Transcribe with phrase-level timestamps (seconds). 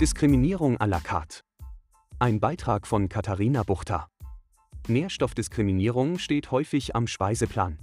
[0.00, 1.40] Diskriminierung à la carte.
[2.18, 4.08] Ein Beitrag von Katharina Buchter.
[4.88, 7.78] Nährstoffdiskriminierung steht häufig am Speiseplan.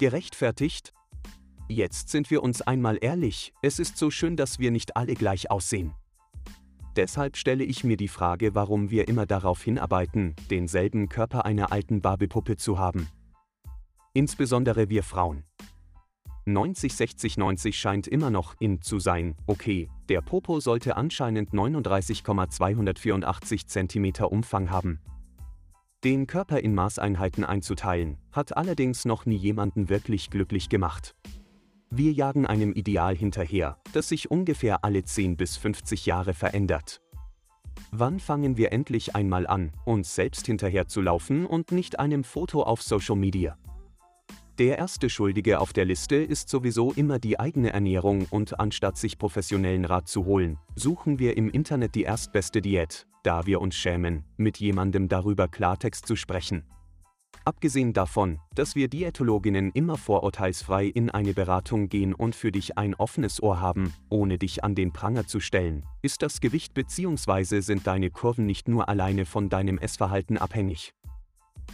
[0.00, 0.92] Gerechtfertigt?
[1.68, 5.52] Jetzt sind wir uns einmal ehrlich, es ist so schön, dass wir nicht alle gleich
[5.52, 5.94] aussehen.
[6.96, 12.00] Deshalb stelle ich mir die Frage, warum wir immer darauf hinarbeiten, denselben Körper einer alten
[12.00, 13.06] Barbiepuppe zu haben.
[14.14, 15.44] Insbesondere wir Frauen.
[16.46, 23.66] 90 60 90 scheint immer noch in zu sein, okay, der Popo sollte anscheinend 39,284
[23.66, 25.00] cm Umfang haben.
[26.04, 31.14] Den Körper in Maßeinheiten einzuteilen, hat allerdings noch nie jemanden wirklich glücklich gemacht.
[31.88, 37.00] Wir jagen einem Ideal hinterher, das sich ungefähr alle 10 bis 50 Jahre verändert.
[37.90, 43.16] Wann fangen wir endlich einmal an, uns selbst hinterherzulaufen und nicht einem Foto auf Social
[43.16, 43.56] Media?
[44.60, 49.18] Der erste Schuldige auf der Liste ist sowieso immer die eigene Ernährung und anstatt sich
[49.18, 54.22] professionellen Rat zu holen, suchen wir im Internet die erstbeste Diät, da wir uns schämen,
[54.36, 56.62] mit jemandem darüber Klartext zu sprechen.
[57.44, 62.94] Abgesehen davon, dass wir Diätologinnen immer vorurteilsfrei in eine Beratung gehen und für dich ein
[62.94, 67.58] offenes Ohr haben, ohne dich an den Pranger zu stellen, ist das Gewicht bzw.
[67.58, 70.94] sind deine Kurven nicht nur alleine von deinem Essverhalten abhängig.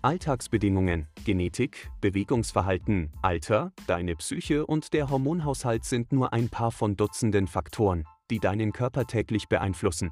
[0.00, 7.46] Alltagsbedingungen, Genetik, Bewegungsverhalten, Alter, deine Psyche und der Hormonhaushalt sind nur ein paar von Dutzenden
[7.46, 10.10] Faktoren, die deinen Körper täglich beeinflussen.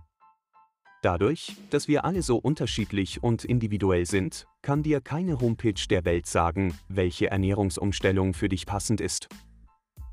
[1.03, 6.27] Dadurch, dass wir alle so unterschiedlich und individuell sind, kann dir keine Homepage der Welt
[6.27, 9.29] sagen, welche Ernährungsumstellung für dich passend ist.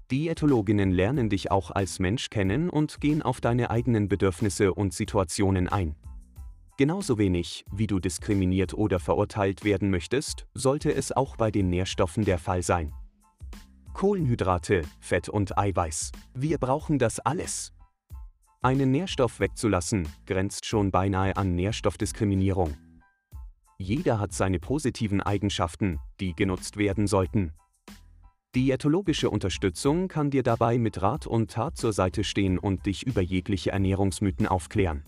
[0.09, 5.67] Diätologinnen lernen dich auch als Mensch kennen und gehen auf deine eigenen Bedürfnisse und Situationen
[5.67, 5.97] ein.
[6.77, 12.23] Genauso wenig, wie du diskriminiert oder verurteilt werden möchtest, sollte es auch bei den Nährstoffen
[12.23, 12.93] der Fall sein.
[13.95, 16.11] Kohlenhydrate, Fett und Eiweiß.
[16.35, 17.73] Wir brauchen das alles.
[18.61, 22.77] Einen Nährstoff wegzulassen, grenzt schon beinahe an Nährstoffdiskriminierung.
[23.79, 27.53] Jeder hat seine positiven Eigenschaften, die genutzt werden sollten.
[28.53, 33.21] Diätologische Unterstützung kann dir dabei mit Rat und Tat zur Seite stehen und dich über
[33.21, 35.03] jegliche Ernährungsmythen aufklären.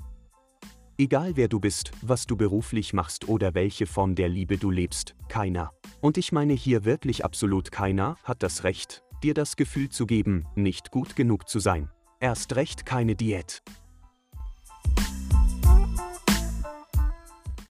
[1.01, 5.15] Egal wer du bist, was du beruflich machst oder welche Form der Liebe du lebst,
[5.29, 5.71] keiner,
[6.01, 10.45] und ich meine hier wirklich absolut keiner, hat das Recht, dir das Gefühl zu geben,
[10.55, 11.89] nicht gut genug zu sein.
[12.19, 13.63] Erst recht keine Diät.